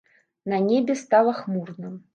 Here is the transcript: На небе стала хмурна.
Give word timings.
На 0.53 0.57
небе 0.71 0.95
стала 1.05 1.39
хмурна. 1.43 1.99